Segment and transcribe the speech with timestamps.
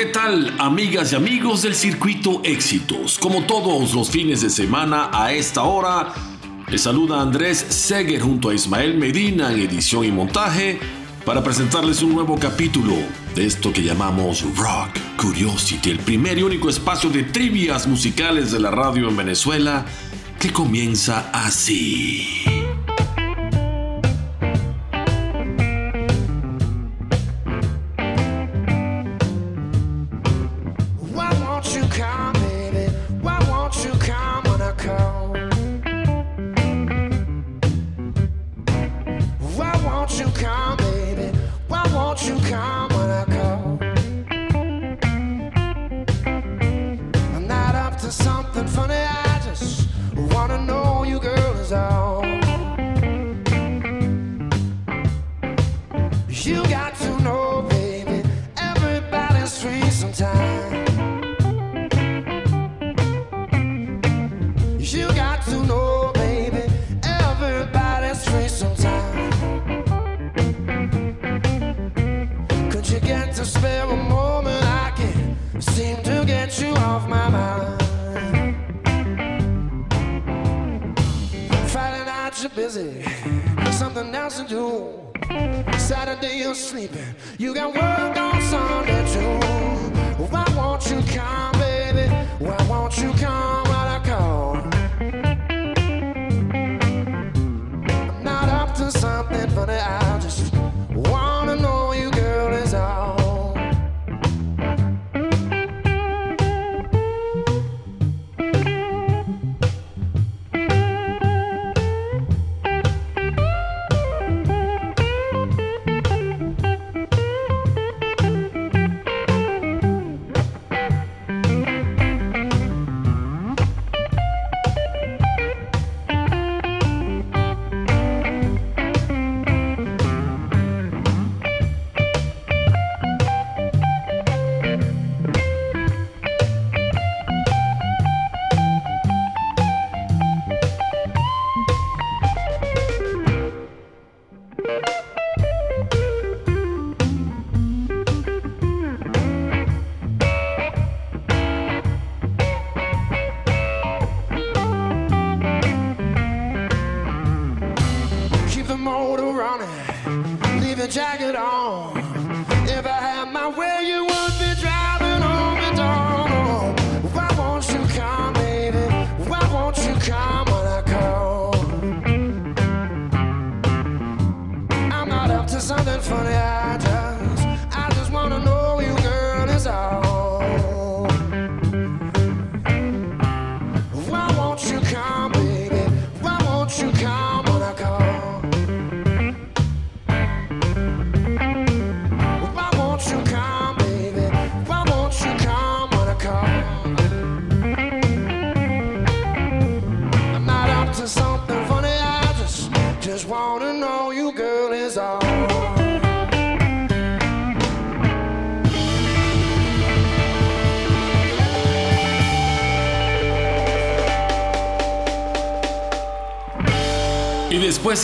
[0.00, 3.18] ¿qué tal amigas y amigos del circuito éxitos?
[3.18, 6.14] Como todos los fines de semana a esta hora,
[6.70, 10.80] les saluda Andrés Seger junto a Ismael Medina en edición y montaje
[11.26, 12.94] para presentarles un nuevo capítulo
[13.34, 18.60] de esto que llamamos Rock Curiosity, el primer y único espacio de trivias musicales de
[18.60, 19.84] la radio en Venezuela
[20.38, 22.49] que comienza así.
[87.80, 88.29] Hey,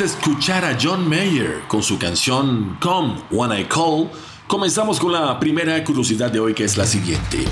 [0.01, 4.11] escuchar a John Mayer con su canción Come When I Call,
[4.47, 7.45] comenzamos con la primera curiosidad de hoy que es la siguiente.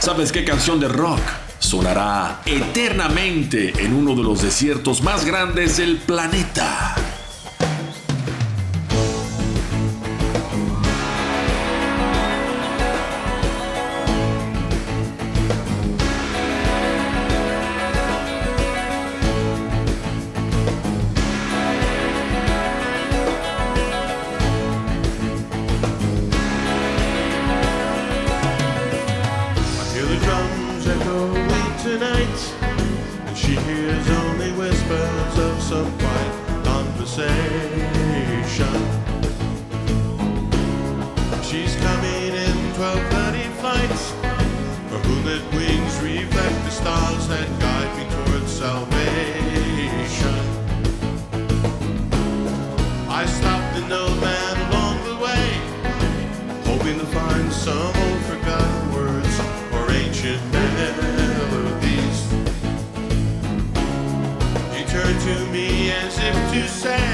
[0.00, 1.20] ¿Sabes qué canción de rock
[1.58, 7.05] sonará eternamente en uno de los desiertos más grandes del planeta?
[46.86, 50.36] thongs that guide me towards salvation.
[53.20, 55.46] I stopped an old man along the way,
[56.70, 59.34] hoping to find some old forgotten words
[59.74, 62.18] or ancient melodies.
[64.74, 67.05] He turned to me as if to say.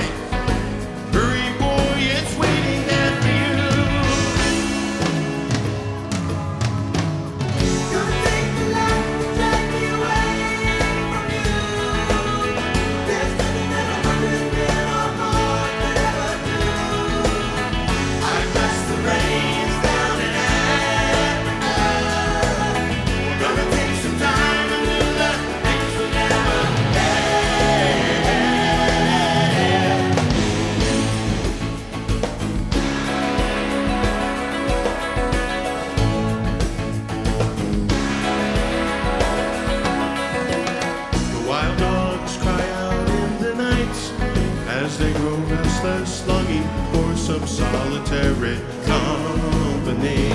[47.53, 48.57] solitary
[48.87, 50.33] company.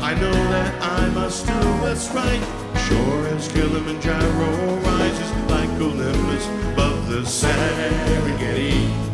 [0.00, 1.52] I know that I must do
[1.82, 2.42] what's right.
[2.86, 9.05] Sure as Kilimanjaro rises like Olympus above the Serengeti.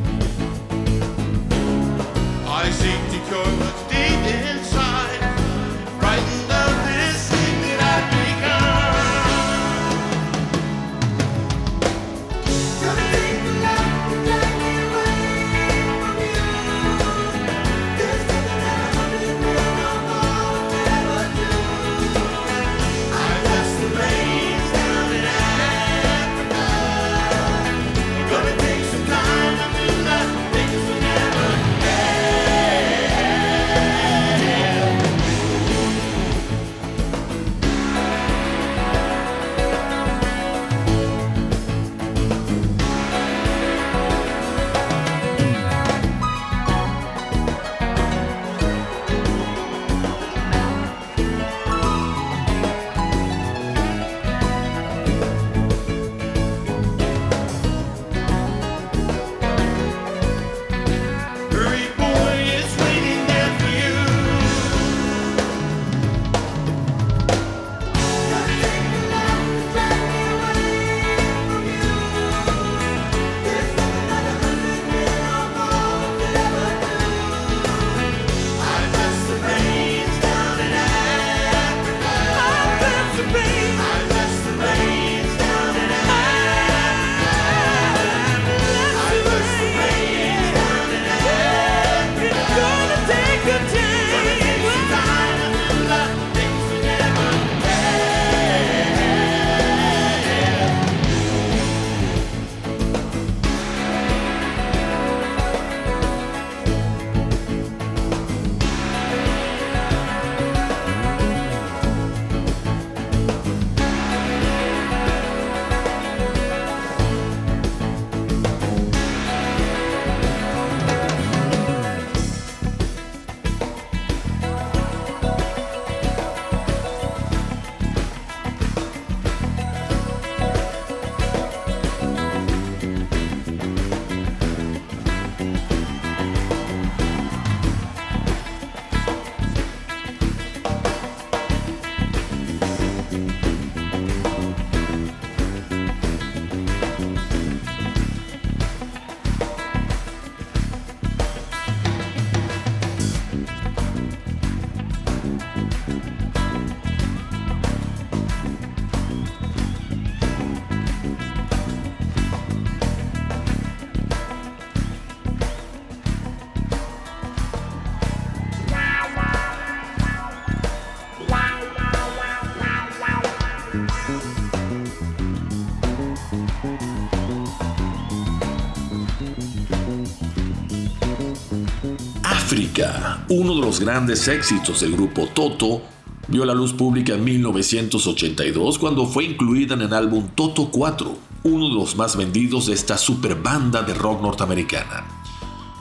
[183.30, 185.80] Uno de los grandes éxitos del grupo Toto,
[186.28, 191.68] vio la luz pública en 1982 cuando fue incluida en el álbum Toto 4, uno
[191.70, 195.06] de los más vendidos de esta super banda de rock norteamericana.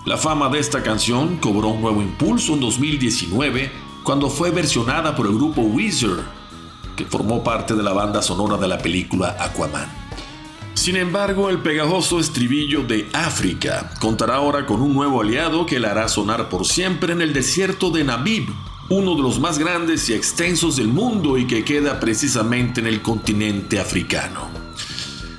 [0.06, 3.70] La fama de esta canción cobró un nuevo impulso en 2019
[4.04, 6.24] cuando fue versionada por el grupo Weezer,
[6.96, 10.01] que formó parte de la banda sonora de la película Aquaman.
[10.82, 15.92] Sin embargo, el pegajoso estribillo de África contará ahora con un nuevo aliado que la
[15.92, 18.50] hará sonar por siempre en el desierto de Namib,
[18.90, 23.04] uno de los más grandes y extensos del mundo y que queda precisamente en el
[23.04, 24.48] continente africano.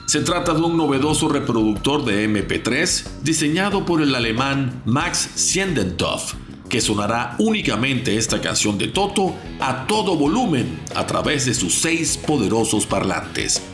[0.06, 6.34] Se trata de un novedoso reproductor de MP3 diseñado por el alemán Max Siendentoff,
[6.68, 12.16] que sonará únicamente esta canción de Toto a todo volumen a través de sus seis
[12.16, 13.71] poderosos parlantes.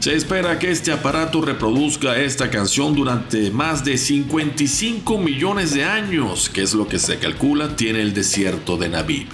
[0.00, 6.48] Se espera que este aparato reproduzca esta canción durante más de 55 millones de años,
[6.48, 9.26] que es lo que se calcula tiene el desierto de Nabib.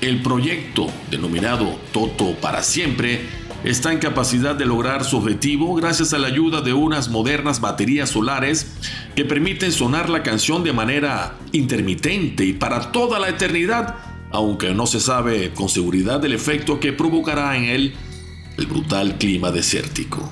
[0.00, 3.22] El proyecto, denominado Toto para siempre,
[3.64, 8.10] está en capacidad de lograr su objetivo gracias a la ayuda de unas modernas baterías
[8.10, 8.72] solares
[9.16, 13.96] que permiten sonar la canción de manera intermitente y para toda la eternidad,
[14.30, 17.94] aunque no se sabe con seguridad el efecto que provocará en él
[18.60, 20.30] el brutal clima desértico.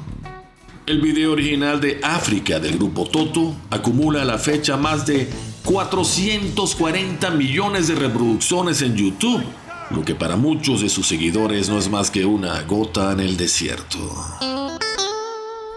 [0.86, 5.28] El video original de África del grupo Toto acumula a la fecha más de
[5.64, 9.42] 440 millones de reproducciones en YouTube,
[9.90, 13.38] lo que para muchos de sus seguidores no es más que una gota en el
[13.38, 13.98] desierto.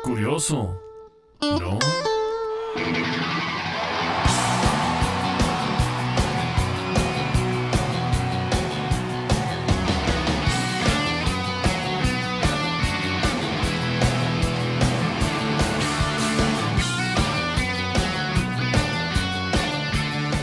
[0.03, 0.80] Curioso,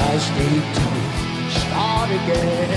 [0.00, 0.84] Oh, it's a nice day to
[1.60, 2.70] start again.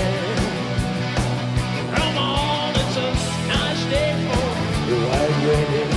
[1.94, 3.08] Come on, it's a
[3.48, 4.48] nice day for
[4.88, 5.92] the white wedding.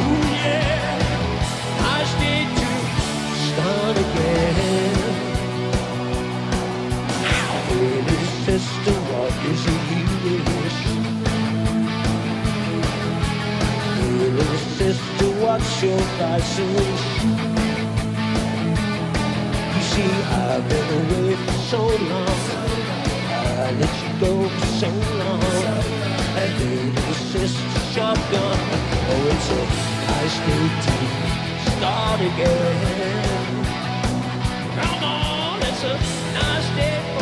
[0.00, 1.00] Ooh, yeah,
[1.80, 2.68] nice day to
[3.46, 4.56] start again.
[7.68, 10.78] Hey, little sister, what is it you wish?
[13.96, 17.04] Hey, little sister what's your price and wish?
[17.10, 17.15] You
[19.96, 20.12] see,
[20.44, 21.80] I've been away for so
[22.12, 22.40] long.
[23.64, 25.42] I let you go for so long.
[26.40, 28.58] And baby, sister, shotgun.
[29.10, 29.62] Oh, it's a
[30.10, 30.94] nice day to
[31.70, 33.64] start again.
[34.78, 35.94] Come on, it's a
[36.40, 37.15] nice day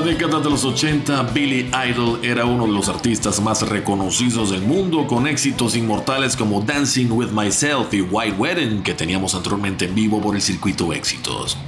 [0.00, 4.62] la década de los 80, Billy Idol era uno de los artistas más reconocidos del
[4.62, 9.94] mundo, con éxitos inmortales como Dancing with Myself y White Wedding, que teníamos anteriormente en
[9.94, 11.58] vivo por el circuito éxitos.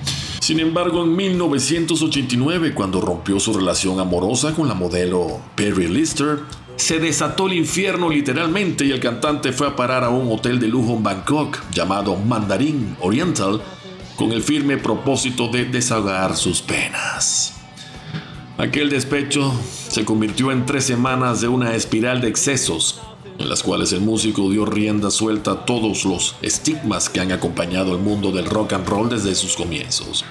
[0.41, 6.41] Sin embargo, en 1989, cuando rompió su relación amorosa con la modelo Perry Lister,
[6.77, 10.69] se desató el infierno literalmente y el cantante fue a parar a un hotel de
[10.69, 13.61] lujo en Bangkok llamado Mandarin Oriental
[14.17, 17.62] con el firme propósito de desahogar sus penas.
[18.59, 19.51] Aquel despecho
[19.89, 23.01] se convirtió en tres semanas de una espiral de excesos,
[23.39, 27.93] en las cuales el músico dio rienda suelta a todos los estigmas que han acompañado
[27.93, 30.25] el mundo del rock and roll desde sus comienzos.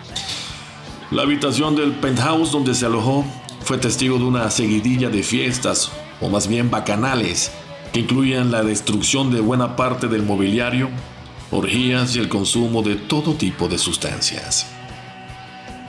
[1.09, 3.25] La habitación del penthouse donde se alojó
[3.61, 7.51] fue testigo de una seguidilla de fiestas, o más bien bacanales,
[7.91, 10.89] que incluían la destrucción de buena parte del mobiliario,
[11.49, 14.67] orgías y el consumo de todo tipo de sustancias.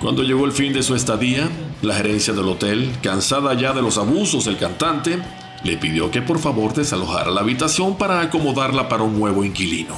[0.03, 1.49] Cuando llegó el fin de su estadía,
[1.81, 5.21] la gerencia del hotel, cansada ya de los abusos del cantante,
[5.63, 9.95] le pidió que por favor desalojara la habitación para acomodarla para un nuevo inquilino.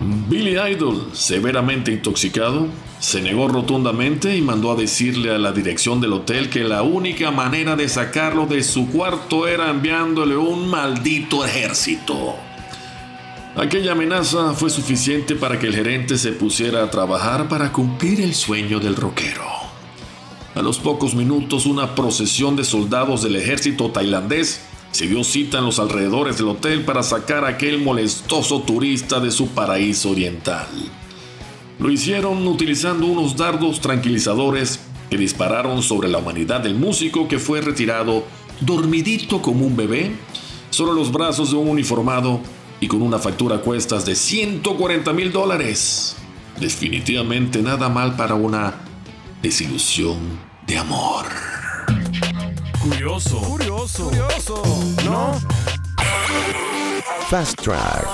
[0.00, 2.68] Billy Idol, severamente intoxicado,
[3.00, 7.30] se negó rotundamente y mandó a decirle a la dirección del hotel que la única
[7.30, 12.34] manera de sacarlo de su cuarto era enviándole un maldito ejército.
[13.56, 18.34] Aquella amenaza fue suficiente para que el gerente se pusiera a trabajar para cumplir el
[18.34, 19.44] sueño del rockero.
[20.56, 25.66] A los pocos minutos, una procesión de soldados del ejército tailandés se dio cita en
[25.66, 30.66] los alrededores del hotel para sacar a aquel molestoso turista de su paraíso oriental.
[31.78, 34.80] Lo hicieron utilizando unos dardos tranquilizadores
[35.10, 38.24] que dispararon sobre la humanidad del músico que fue retirado
[38.60, 40.10] dormidito como un bebé
[40.70, 42.40] sobre los brazos de un uniformado
[42.84, 46.16] y con una factura a cuestas de 140 mil dólares.
[46.60, 48.74] Definitivamente nada mal para una
[49.40, 50.18] desilusión
[50.66, 51.24] de amor.
[52.82, 53.38] Curioso.
[53.40, 54.10] Curioso.
[54.10, 54.62] Curioso.
[55.02, 55.40] ¿No?
[57.30, 58.04] Fast Track.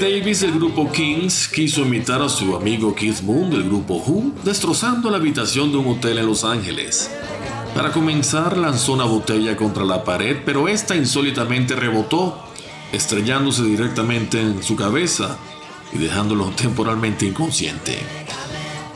[0.00, 5.10] Davis del grupo Kings quiso imitar a su amigo Keith Moon del grupo Who, destrozando
[5.10, 7.10] la habitación de un hotel en Los Ángeles.
[7.74, 12.42] Para comenzar, lanzó una botella contra la pared, pero esta insólitamente rebotó,
[12.92, 15.36] estrellándose directamente en su cabeza
[15.92, 17.98] y dejándolo temporalmente inconsciente.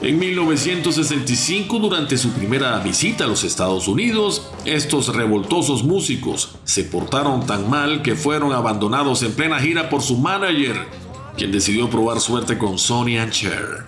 [0.04, 7.46] En 1965, durante su primera visita a los Estados Unidos, estos revoltosos músicos se portaron
[7.46, 10.76] tan mal que fueron abandonados en plena gira por su manager,
[11.38, 13.86] quien decidió probar suerte con Sonny and Cher.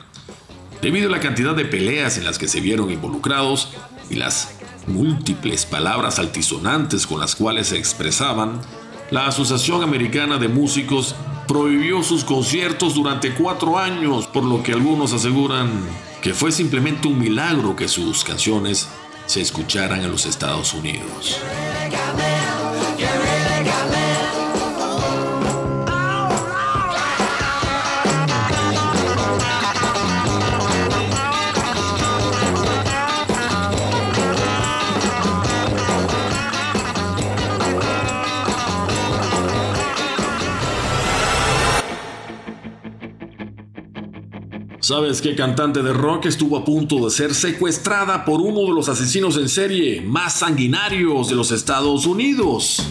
[0.80, 3.68] Debido a la cantidad de peleas en las que se vieron involucrados
[4.08, 4.54] y las
[4.86, 8.62] múltiples palabras altisonantes con las cuales se expresaban,
[9.10, 11.14] la Asociación Americana de Músicos
[11.46, 15.70] prohibió sus conciertos durante cuatro años, por lo que algunos aseguran
[16.20, 18.88] que fue simplemente un milagro que sus canciones
[19.26, 21.40] se escucharan en los Estados Unidos.
[44.86, 48.88] ¿Sabes qué cantante de rock estuvo a punto de ser secuestrada por uno de los
[48.88, 52.86] asesinos en serie más sanguinarios de los Estados Unidos?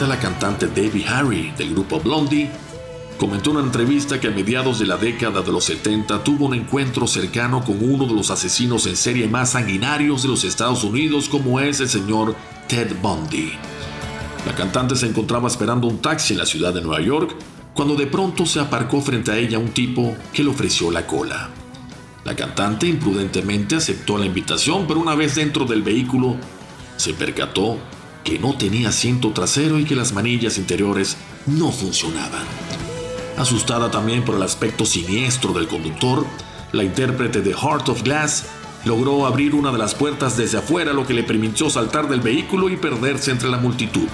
[0.00, 2.50] 1990, la cantante Debbie Harry del grupo Blondie
[3.18, 6.54] comentó en una entrevista que a mediados de la década de los 70 tuvo un
[6.54, 11.28] encuentro cercano con uno de los asesinos en serie más sanguinarios de los Estados Unidos
[11.28, 12.34] como es el señor
[12.66, 13.52] Ted Bundy.
[14.46, 17.34] La cantante se encontraba esperando un taxi en la ciudad de Nueva York
[17.74, 21.50] cuando de pronto se aparcó frente a ella un tipo que le ofreció la cola.
[22.24, 26.36] La cantante imprudentemente aceptó la invitación, pero una vez dentro del vehículo
[26.96, 27.78] se percató
[28.24, 32.44] que no tenía asiento trasero y que las manillas interiores no funcionaban.
[33.36, 36.26] Asustada también por el aspecto siniestro del conductor,
[36.72, 38.44] la intérprete de Heart of Glass
[38.84, 42.68] logró abrir una de las puertas desde afuera, lo que le permitió saltar del vehículo
[42.68, 44.08] y perderse entre la multitud.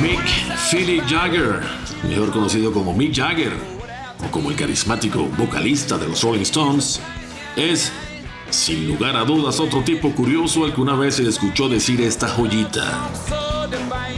[0.03, 0.21] Mick
[0.71, 1.61] Philly Jagger,
[2.09, 3.53] mejor conocido como Mick Jagger,
[4.25, 7.01] o como el carismático vocalista de los Rolling Stones,
[7.57, 7.93] es,
[8.51, 12.29] sin lugar a dudas, otro tipo curioso al que una vez se escuchó decir esta
[12.29, 13.09] joyita.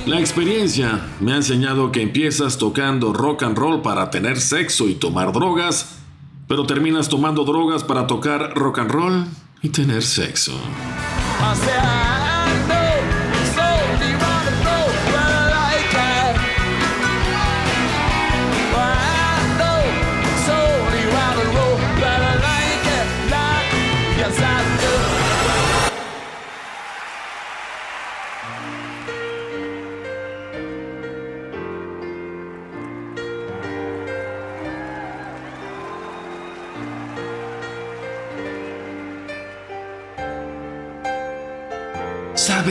[0.06, 4.94] La experiencia me ha enseñado que empiezas tocando rock and roll para tener sexo y
[4.94, 5.96] tomar drogas,
[6.46, 9.26] pero terminas tomando drogas para tocar rock and roll
[9.64, 10.60] y tener sexo.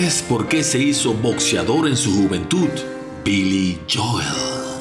[0.03, 2.67] ¿Sabes por qué se hizo boxeador en su juventud?
[3.23, 4.72] Billy Joel.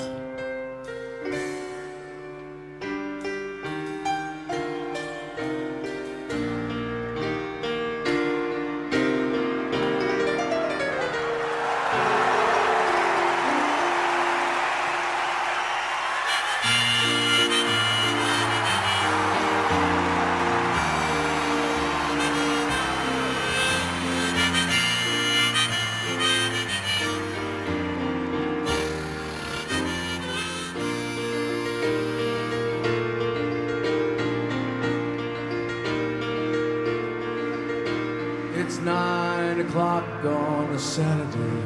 [40.27, 41.63] On a Saturday.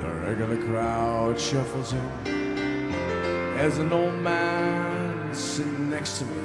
[0.00, 2.92] The regular crowd shuffles in.
[3.56, 6.42] There's an old man sitting next to me,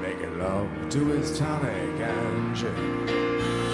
[0.00, 3.73] making love to his tonic and gin.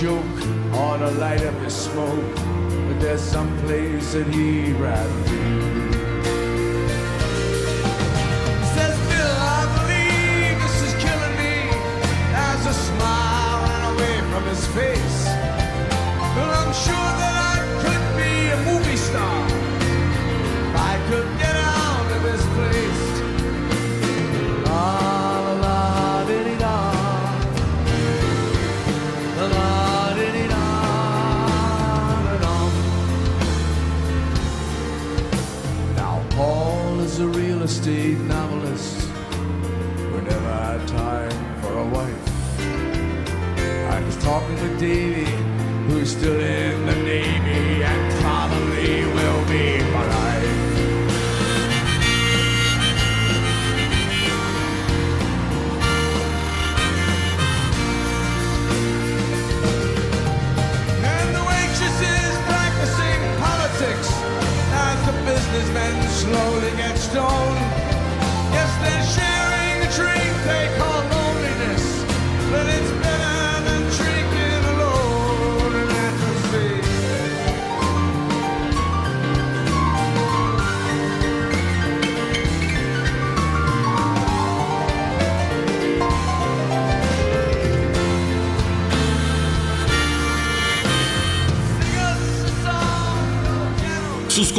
[0.00, 0.24] Joke
[0.72, 2.34] or light up his smoke.
[2.34, 5.79] But there's some place that he'd rather be.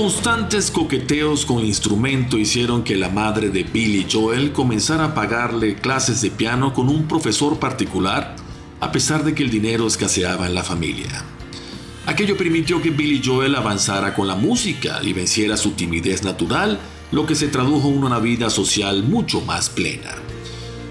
[0.02, 5.76] Constantes coqueteos con el instrumento hicieron que la madre de Billy Joel comenzara a pagarle
[5.76, 8.36] clases de piano con un profesor particular,
[8.80, 11.24] a pesar de que el dinero escaseaba en la familia.
[12.08, 16.80] Aquello permitió que Billy Joel avanzara con la música y venciera su timidez natural,
[17.12, 20.16] lo que se tradujo en una vida social mucho más plena.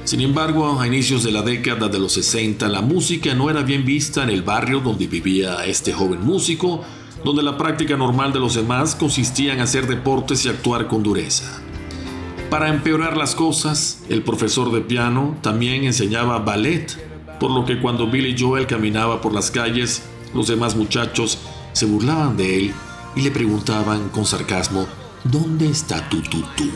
[0.04, 3.84] Sin embargo, a inicios de la década de los 60, la música no era bien
[3.84, 6.84] vista en el barrio donde vivía este joven músico,
[7.24, 11.60] donde la práctica normal de los demás consistía en hacer deportes y actuar con dureza.
[12.50, 16.96] Para empeorar las cosas, el profesor de piano también enseñaba ballet,
[17.38, 20.02] por lo que cuando Billy Joel caminaba por las calles,
[20.34, 21.38] los demás muchachos
[21.72, 22.74] se burlaban de él
[23.14, 24.86] y le preguntaban con sarcasmo,
[25.24, 26.70] ¿dónde está tu tutú?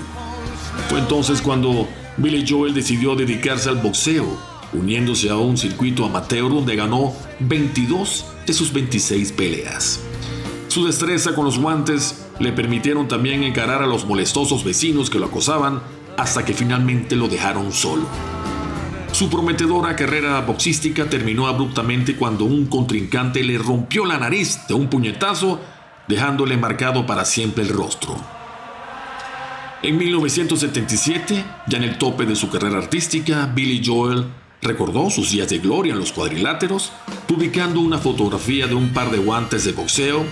[0.89, 4.27] Fue entonces cuando Billy Joel decidió dedicarse al boxeo,
[4.73, 10.01] uniéndose a un circuito amateur donde ganó 22 de sus 26 peleas.
[10.75, 15.27] Su destreza con los guantes le permitieron también encarar a los molestosos vecinos que lo
[15.27, 15.81] acosaban
[16.17, 18.03] hasta que finalmente lo dejaron solo.
[19.13, 24.89] Su prometedora carrera boxística terminó abruptamente cuando un contrincante le rompió la nariz de un
[24.89, 25.61] puñetazo,
[26.09, 28.17] dejándole marcado para siempre el rostro.
[29.81, 34.27] En 1977, ya en el tope de su carrera artística, Billy Joel
[34.61, 36.91] recordó sus días de gloria en los cuadriláteros,
[37.29, 40.25] publicando una fotografía de un par de guantes de boxeo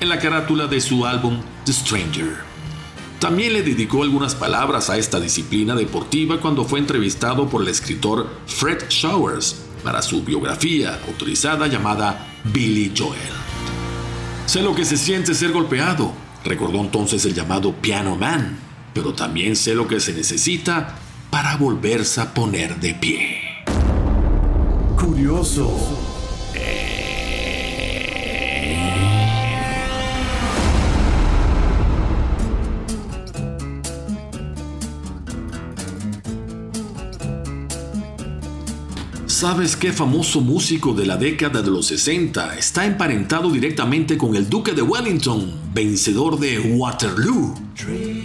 [0.00, 2.50] en la carátula de su álbum The Stranger.
[3.20, 8.26] También le dedicó algunas palabras a esta disciplina deportiva cuando fue entrevistado por el escritor
[8.46, 13.20] Fred Showers para su biografía autorizada llamada Billy Joel.
[14.46, 16.12] Sé lo que se siente ser golpeado,
[16.44, 18.58] recordó entonces el llamado Piano Man,
[18.94, 20.96] pero también sé lo que se necesita
[21.30, 23.42] para volverse a poner de pie.
[24.98, 25.99] Curioso.
[39.40, 44.50] ¿Sabes qué famoso músico de la década de los 60 está emparentado directamente con el
[44.50, 47.54] Duque de Wellington, vencedor de Waterloo?
[47.74, 48.20] trees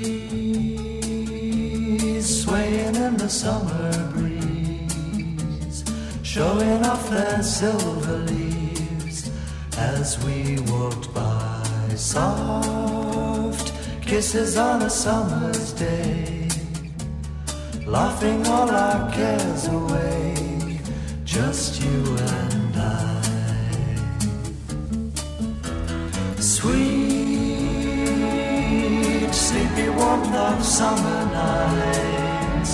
[6.21, 9.31] showing off their silver leaves
[9.77, 11.95] as we walked by.
[11.95, 16.49] Soft kisses on a summer's day,
[17.87, 20.54] laughing all our cares away,
[21.35, 23.21] just you and I.
[26.39, 26.93] Sweet,
[29.33, 32.73] sleepy warmth of summer nights,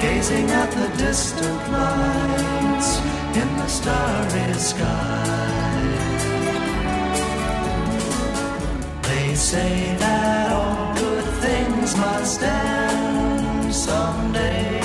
[0.00, 2.90] gazing at the distant lights
[3.40, 5.84] in the starry sky.
[9.08, 14.77] They say that all good things must end someday.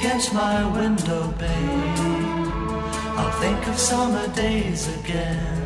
[0.00, 2.48] Against my window pane.
[3.18, 5.59] I'll think of summer days again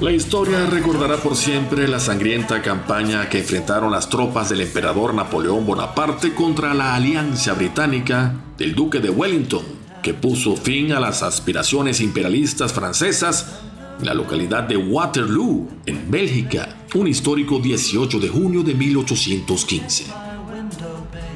[0.00, 5.64] La historia recordará por siempre la sangrienta campaña que enfrentaron las tropas del emperador Napoleón
[5.64, 9.64] Bonaparte contra la alianza británica del duque de Wellington,
[10.02, 13.60] que puso fin a las aspiraciones imperialistas francesas
[13.98, 20.04] en la localidad de Waterloo, en Bélgica, un histórico 18 de junio de 1815.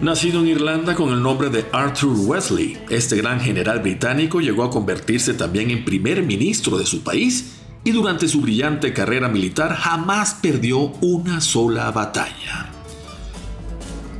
[0.03, 4.70] Nacido en Irlanda con el nombre de Arthur Wesley, este gran general británico llegó a
[4.70, 10.34] convertirse también en primer ministro de su país y durante su brillante carrera militar jamás
[10.34, 12.70] perdió una sola batalla.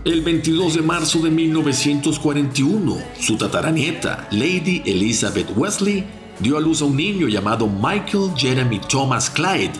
[0.05, 6.07] El 22 de marzo de 1941, su tataranieta, Lady Elizabeth Wesley,
[6.39, 9.73] dio a luz a un niño llamado Michael Jeremy Thomas Clyde,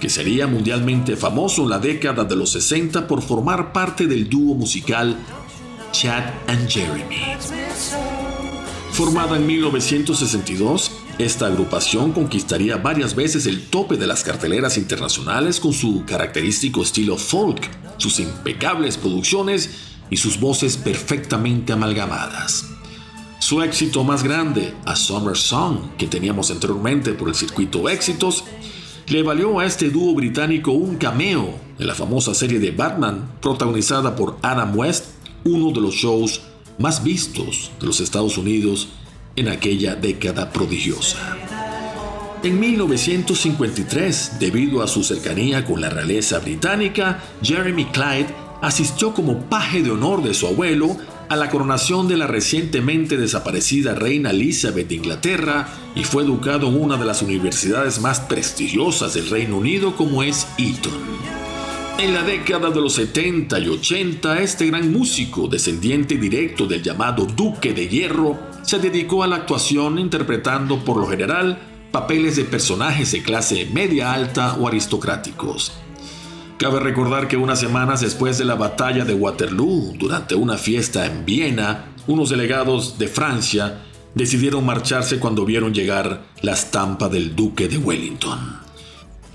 [0.00, 4.54] que sería mundialmente famoso en la década de los 60 por formar parte del dúo
[4.54, 5.14] musical
[5.92, 7.16] Chad and Jeremy.
[8.92, 15.72] Formada en 1962, esta agrupación conquistaría varias veces el tope de las carteleras internacionales con
[15.72, 19.70] su característico estilo folk, sus impecables producciones
[20.10, 22.66] y sus voces perfectamente amalgamadas.
[23.38, 28.44] Su éxito más grande, A Summer Song, que teníamos anteriormente por el circuito éxitos,
[29.08, 34.16] le valió a este dúo británico un cameo en la famosa serie de Batman protagonizada
[34.16, 35.06] por Adam West,
[35.44, 36.42] uno de los shows
[36.78, 38.88] más vistos de los Estados Unidos
[39.36, 41.36] en aquella década prodigiosa.
[42.42, 48.28] En 1953, debido a su cercanía con la realeza británica, Jeremy Clyde
[48.62, 50.96] asistió como paje de honor de su abuelo
[51.28, 56.80] a la coronación de la recientemente desaparecida reina Elizabeth de Inglaterra y fue educado en
[56.80, 61.16] una de las universidades más prestigiosas del Reino Unido como es Eton.
[61.98, 67.24] En la década de los 70 y 80, este gran músico, descendiente directo del llamado
[67.24, 71.58] Duque de Hierro, se dedicó a la actuación interpretando por lo general
[71.92, 75.72] papeles de personajes de clase media alta o aristocráticos.
[76.58, 81.24] Cabe recordar que unas semanas después de la batalla de Waterloo, durante una fiesta en
[81.24, 83.82] Viena, unos delegados de Francia
[84.14, 88.58] decidieron marcharse cuando vieron llegar la estampa del duque de Wellington.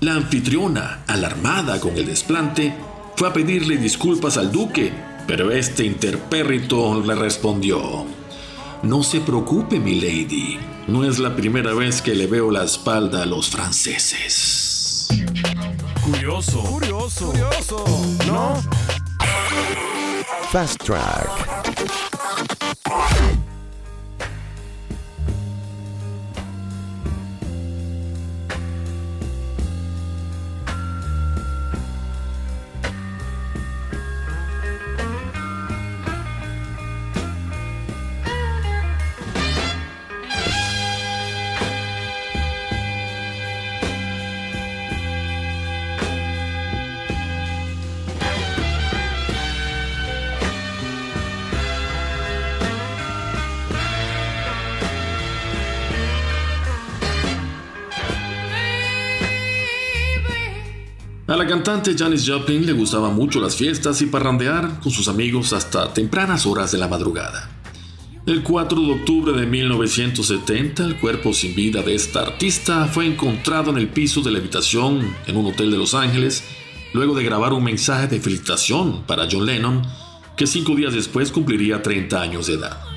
[0.00, 2.74] La anfitriona, alarmada con el desplante,
[3.16, 4.92] fue a pedirle disculpas al duque,
[5.26, 8.04] pero este interpérrito le respondió,
[8.82, 13.22] No se preocupe, mi lady, no es la primera vez que le veo la espalda
[13.22, 15.06] a los franceses.
[16.04, 16.64] Curioso.
[16.64, 17.26] Curioso.
[17.26, 17.84] Curioso.
[18.26, 18.60] ¿No?
[20.50, 21.30] Fast Track.
[61.32, 65.54] A la cantante Janis Joplin le gustaban mucho las fiestas y parrandear con sus amigos
[65.54, 67.48] hasta tempranas horas de la madrugada.
[68.26, 73.70] El 4 de octubre de 1970, el cuerpo sin vida de esta artista fue encontrado
[73.70, 76.44] en el piso de la habitación en un hotel de Los Ángeles,
[76.92, 79.80] luego de grabar un mensaje de felicitación para John Lennon,
[80.36, 82.91] que cinco días después cumpliría 30 años de edad.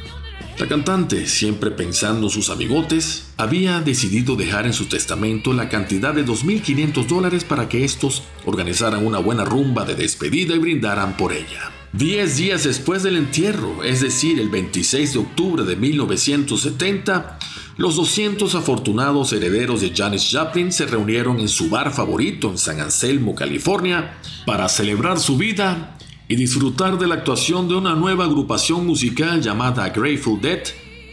[0.57, 6.13] La cantante, siempre pensando en sus amigotes, había decidido dejar en su testamento la cantidad
[6.13, 11.33] de 2.500 dólares para que estos organizaran una buena rumba de despedida y brindaran por
[11.33, 11.71] ella.
[11.91, 17.37] Diez días después del entierro, es decir, el 26 de octubre de 1970,
[17.75, 22.79] los 200 afortunados herederos de Janis Joplin se reunieron en su bar favorito en San
[22.79, 25.94] Anselmo, California, para celebrar su vida
[26.27, 30.63] y disfrutar de la actuación de una nueva agrupación musical llamada Grateful Dead,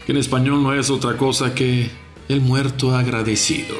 [0.05, 1.91] que en español no es otra cosa que
[2.29, 3.75] el muerto agradecido.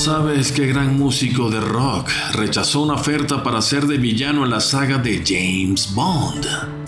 [0.00, 4.60] Señores, qué gran músico de rock rechazó una oferta para ser de villano en la
[4.60, 6.79] saga de James Bond.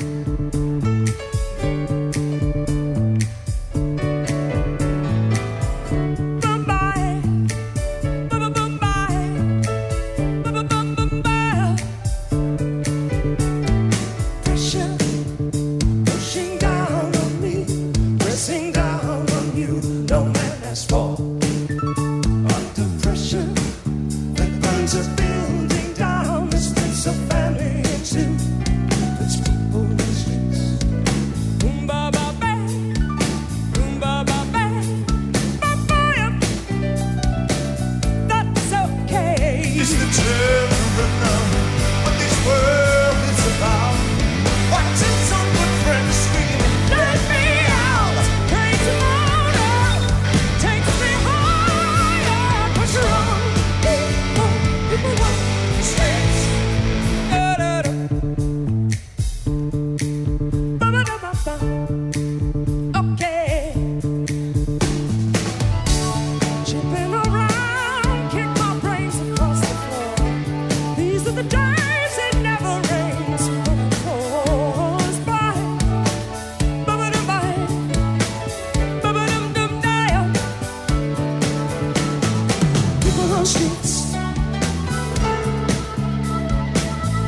[83.52, 84.12] Streets.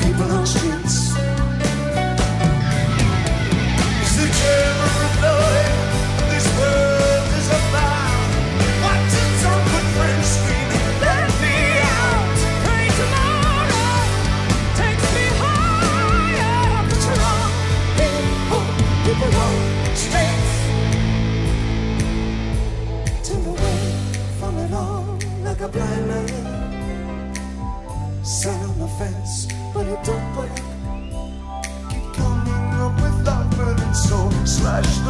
[0.05, 1.34] People on streets.
[34.65, 35.04] rush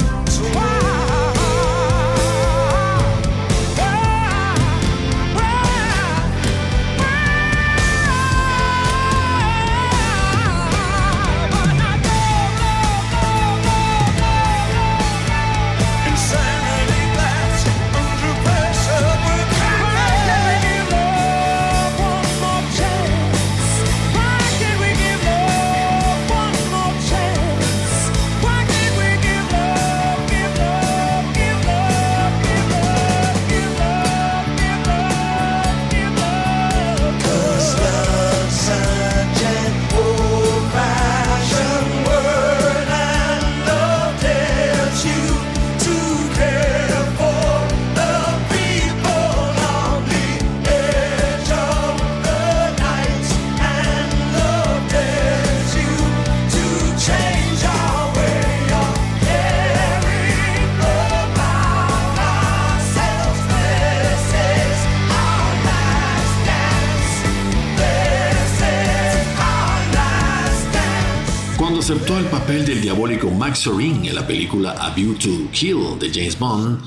[72.45, 76.79] papel del diabólico Max Sorin en la película A View to Kill de James Bond,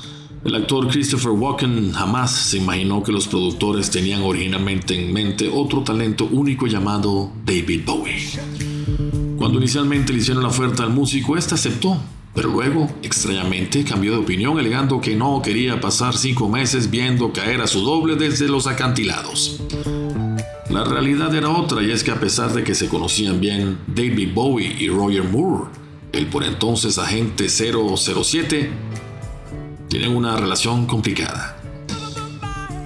[0.44, 5.82] el actor Christopher Walken jamás se imaginó que los productores tenían originalmente en mente otro
[5.82, 8.38] talento único llamado David Bowie.
[9.36, 12.00] Cuando inicialmente le hicieron la oferta al músico, este aceptó,
[12.36, 17.62] pero luego, extrañamente, cambió de opinión alegando que no quería pasar cinco meses viendo caer
[17.62, 19.60] a su doble desde los acantilados.
[20.70, 24.34] La realidad era otra y es que a pesar de que se conocían bien David
[24.34, 25.70] Bowie y Roger Moore,
[26.12, 28.70] el por entonces agente 007,
[29.88, 31.58] tienen una relación complicada.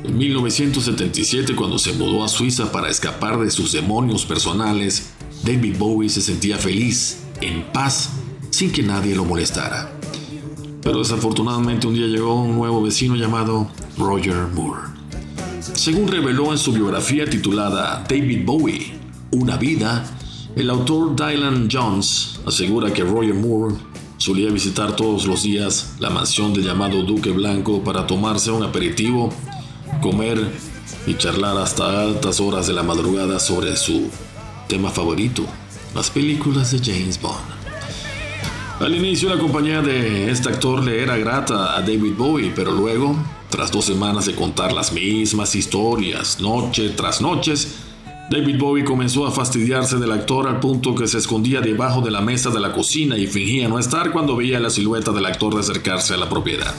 [0.05, 5.11] En 1977, cuando se mudó a Suiza para escapar de sus demonios personales,
[5.43, 8.11] David Bowie se sentía feliz, en paz,
[8.51, 9.91] sin que nadie lo molestara.
[10.83, 13.69] Pero desafortunadamente un día llegó un nuevo vecino llamado
[13.99, 15.02] Roger Moore.
[15.63, 18.99] Según reveló en su biografía titulada David Bowie,
[19.31, 20.05] Una vida,
[20.57, 23.77] el autor Dylan Jones asegura que Roger Moore
[24.17, 29.33] solía visitar todos los días la mansión del llamado Duque Blanco para tomarse un aperitivo,
[30.03, 30.51] comer
[31.07, 34.11] y charlar hasta altas horas de la madrugada sobre su
[34.69, 35.45] tema favorito,
[35.95, 37.39] las películas de James Bond.
[38.81, 43.17] Al inicio la compañía de este actor le era grata a David Bowie, pero luego,
[43.53, 47.75] tras dos semanas de contar las mismas historias, noche tras noches,
[48.31, 52.23] David Bowie comenzó a fastidiarse del actor al punto que se escondía debajo de la
[52.23, 55.61] mesa de la cocina y fingía no estar cuando veía la silueta del actor de
[55.61, 56.75] acercarse a la propiedad.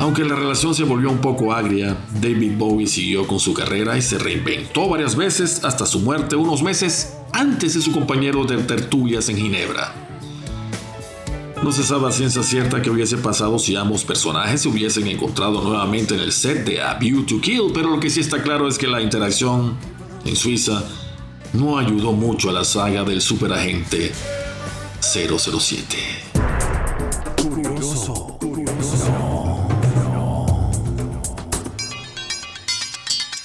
[0.00, 4.02] Aunque la relación se volvió un poco agria, David Bowie siguió con su carrera y
[4.02, 9.28] se reinventó varias veces hasta su muerte unos meses antes de su compañero de tertulias
[9.28, 10.09] en Ginebra.
[11.62, 15.62] No se sabe a ciencia cierta qué hubiese pasado si ambos personajes se hubiesen encontrado
[15.62, 18.66] nuevamente en el set de A View to Kill, pero lo que sí está claro
[18.66, 19.76] es que la interacción
[20.24, 20.82] en Suiza
[21.52, 24.10] no ayudó mucho a la saga del superagente
[25.00, 25.96] 007.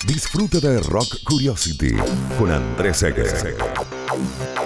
[0.08, 1.96] Disfruta de Rock Curiosity
[2.40, 3.58] con Andrés Seger.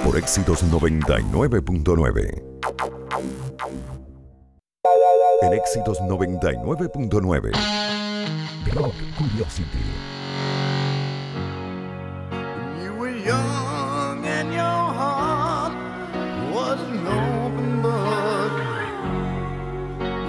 [0.03, 2.48] Por éxitos 99.9.
[5.41, 7.51] En éxitos 99.9.
[8.73, 9.85] Rock Curiosity.
[12.83, 15.73] You were young and your heart
[16.53, 18.51] was an open book.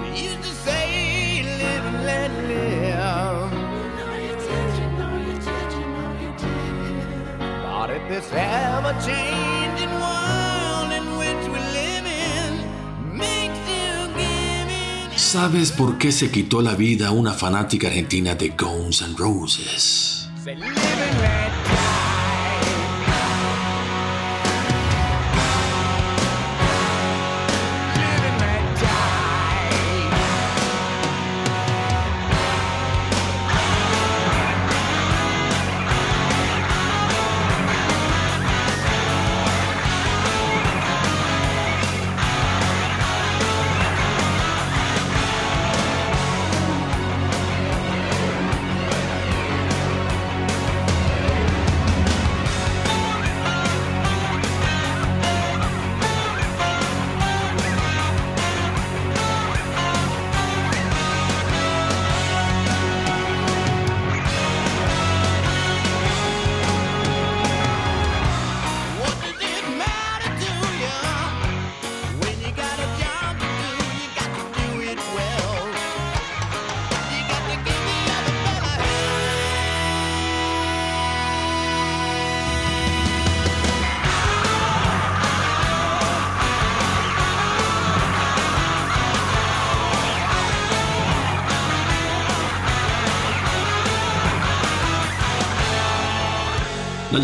[0.05, 3.51] You used to say, live and let live.
[7.63, 9.50] But if this ever changing
[15.31, 20.27] ¿Sabes por qué se quitó la vida una fanática argentina de Guns N' Roses?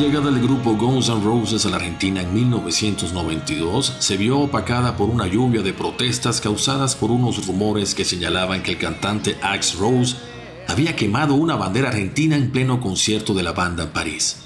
[0.08, 5.10] Llegada del grupo Guns N' Roses a la Argentina en 1992 se vio opacada por
[5.10, 10.16] una lluvia de protestas causadas por unos rumores que señalaban que el cantante Axe Rose
[10.70, 14.44] había quemado una bandera argentina en pleno concierto de la banda en París.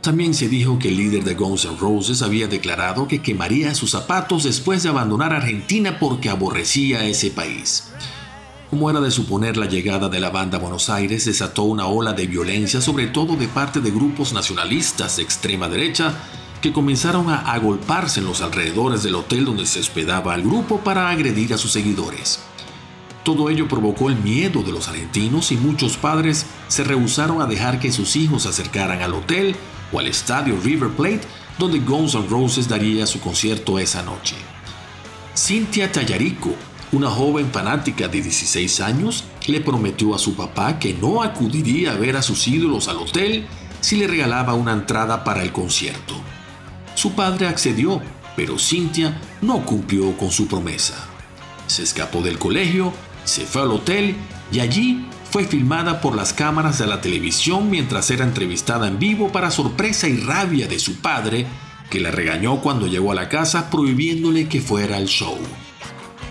[0.00, 3.90] También se dijo que el líder de Guns N' Roses había declarado que quemaría sus
[3.90, 7.92] zapatos después de abandonar Argentina porque aborrecía ese país.
[8.72, 12.14] Como era de suponer, la llegada de la banda a Buenos Aires desató una ola
[12.14, 16.14] de violencia, sobre todo de parte de grupos nacionalistas de extrema derecha,
[16.62, 21.10] que comenzaron a agolparse en los alrededores del hotel donde se hospedaba el grupo para
[21.10, 22.40] agredir a sus seguidores.
[23.24, 27.78] Todo ello provocó el miedo de los argentinos y muchos padres se rehusaron a dejar
[27.78, 29.54] que sus hijos acercaran al hotel
[29.92, 31.20] o al estadio River Plate,
[31.58, 34.34] donde Guns N' Roses daría su concierto esa noche.
[35.36, 36.54] Cintia Tallarico,
[36.92, 41.96] una joven fanática de 16 años, le prometió a su papá que no acudiría a
[41.96, 43.46] ver a sus ídolos al hotel
[43.80, 46.14] si le regalaba una entrada para el concierto.
[46.94, 48.00] Su padre accedió,
[48.36, 51.06] pero Cintia no cumplió con su promesa.
[51.66, 52.92] Se escapó del colegio,
[53.24, 54.14] se fue al hotel
[54.52, 59.32] y allí fue filmada por las cámaras de la televisión mientras era entrevistada en vivo
[59.32, 61.46] para sorpresa y rabia de su padre,
[61.88, 65.38] que la regañó cuando llegó a la casa prohibiéndole que fuera al show.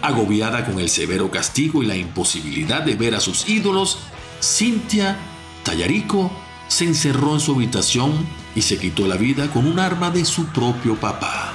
[0.01, 3.99] Agobiada con el severo castigo y la imposibilidad de ver a sus ídolos,
[4.41, 5.17] Cintia
[5.63, 6.31] Tallarico
[6.67, 8.25] se encerró en su habitación
[8.55, 11.53] y se quitó la vida con un arma de su propio papá.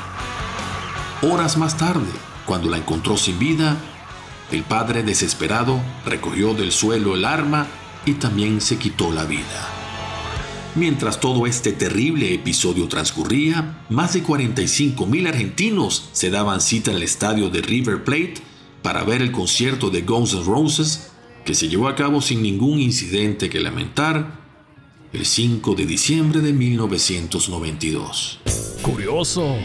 [1.22, 2.06] Horas más tarde,
[2.44, 3.76] cuando la encontró sin vida,
[4.52, 7.66] el padre desesperado recogió del suelo el arma
[8.04, 9.75] y también se quitó la vida.
[10.76, 16.98] Mientras todo este terrible episodio transcurría, más de 45 mil argentinos se daban cita en
[16.98, 18.34] el estadio de River Plate
[18.82, 21.12] para ver el concierto de Guns N' Roses,
[21.46, 24.38] que se llevó a cabo sin ningún incidente que lamentar
[25.14, 28.40] el 5 de diciembre de 1992.
[28.82, 29.56] Curioso.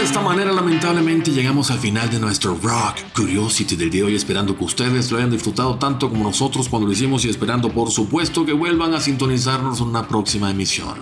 [0.00, 4.14] De esta manera lamentablemente llegamos al final de nuestro Rock Curiosity del día de hoy,
[4.14, 7.90] esperando que ustedes lo hayan disfrutado tanto como nosotros cuando lo hicimos y esperando por
[7.90, 10.94] supuesto que vuelvan a sintonizarnos en una próxima emisión.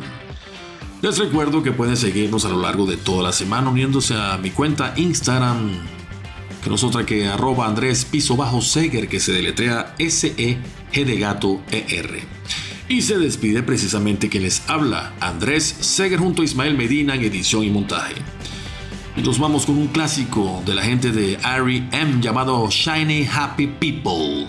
[1.00, 4.50] Les recuerdo que pueden seguirnos a lo largo de toda la semana uniéndose a mi
[4.50, 5.70] cuenta Instagram,
[6.64, 12.20] que no que arroba Andrés Piso Bajo Seger, que se deletrea S-E-G de gato E-R.
[12.88, 17.62] Y se despide precisamente que les habla Andrés Seger junto a Ismael Medina en edición
[17.62, 18.16] y montaje.
[19.24, 22.20] Nos vamos con un clásico de la gente de R.E.M.
[22.20, 24.46] llamado Shiny Happy People.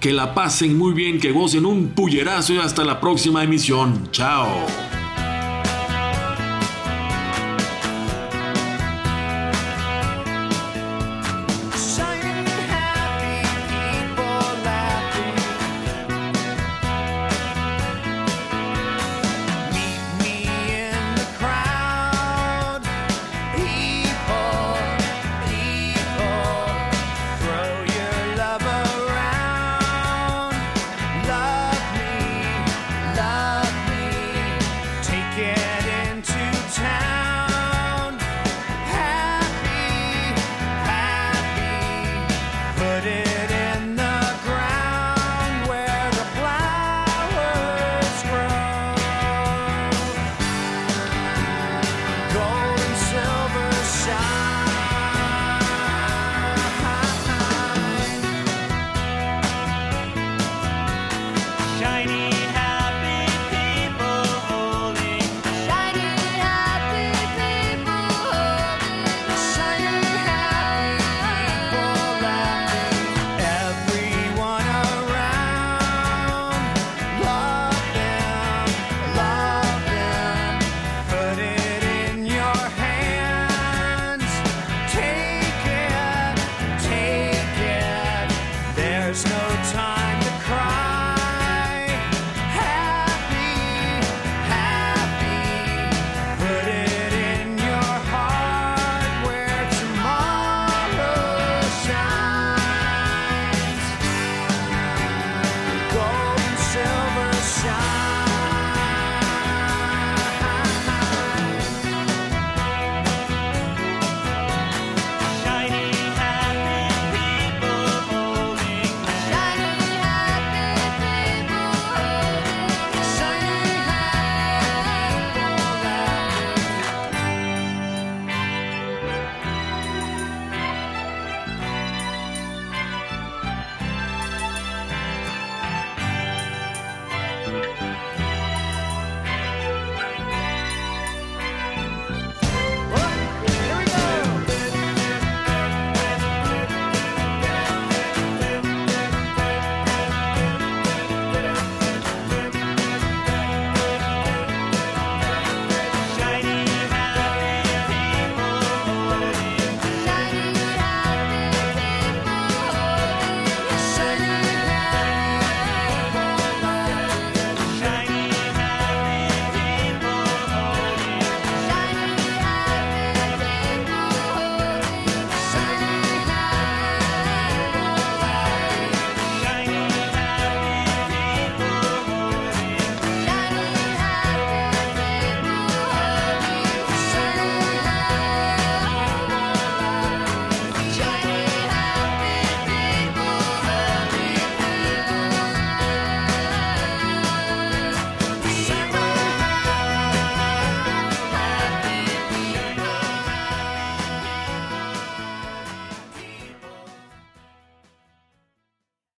[0.00, 4.08] Que la pasen muy bien, que gocen un pullerazo y hasta la próxima emisión.
[4.12, 4.91] Chao.